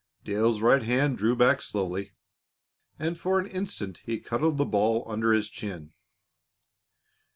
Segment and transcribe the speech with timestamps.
[0.23, 2.13] Dale's right hand drew back slowly,
[2.97, 5.93] and for an instant he cuddled the ball under his chin.